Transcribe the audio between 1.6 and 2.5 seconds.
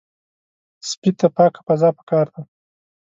فضا پکار ده.